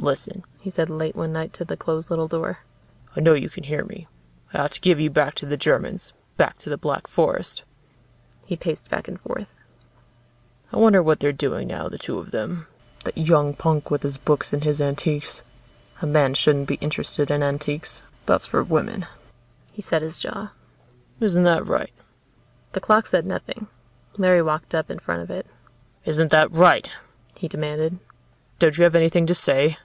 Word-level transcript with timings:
"Listen," 0.00 0.44
he 0.60 0.70
said 0.70 0.88
late 0.88 1.16
one 1.16 1.32
night 1.32 1.52
to 1.54 1.64
the 1.64 1.76
closed 1.76 2.08
little 2.08 2.28
door. 2.28 2.60
"I 3.16 3.20
know 3.20 3.34
you 3.34 3.48
can 3.48 3.64
hear 3.64 3.84
me. 3.84 4.06
I 4.54 4.58
ought 4.60 4.70
to 4.72 4.80
give 4.80 5.00
you 5.00 5.10
back 5.10 5.34
to 5.34 5.44
the 5.44 5.56
Germans 5.56 6.12
back 6.36 6.56
to 6.58 6.70
the 6.70 6.76
Black 6.78 7.08
Forest." 7.08 7.64
He 8.46 8.54
paced 8.54 8.88
back 8.90 9.08
and 9.08 9.20
forth. 9.20 9.48
"I 10.72 10.76
wonder 10.76 11.02
what 11.02 11.18
they're 11.18 11.32
doing 11.32 11.66
now, 11.66 11.88
the 11.88 11.98
two 11.98 12.18
of 12.18 12.30
them. 12.30 12.68
That 13.02 13.18
young 13.18 13.54
punk 13.54 13.90
with 13.90 14.04
his 14.04 14.18
books 14.18 14.52
and 14.52 14.62
his 14.62 14.80
antiques. 14.80 15.42
A 16.00 16.06
man 16.06 16.34
shouldn't 16.34 16.68
be 16.68 16.76
interested 16.76 17.28
in 17.28 17.42
antiques; 17.42 18.02
that's 18.24 18.46
for 18.46 18.62
women." 18.62 19.04
He 19.72 19.82
set 19.82 20.02
his 20.02 20.20
jaw. 20.20 20.52
"Isn't 21.18 21.42
that 21.42 21.68
right?" 21.68 21.90
The 22.72 22.80
clock 22.80 23.08
said 23.08 23.26
nothing. 23.26 23.66
Larry 24.16 24.42
walked 24.42 24.76
up 24.76 24.92
in 24.92 25.00
front 25.00 25.24
of 25.24 25.30
it. 25.32 25.44
"Isn't 26.04 26.30
that 26.30 26.52
right?" 26.52 26.88
he 27.36 27.48
demanded. 27.48 27.98
"Don't 28.60 28.78
you 28.78 28.84
have 28.84 28.94
anything 28.94 29.26
to 29.26 29.34
say?" 29.34 29.76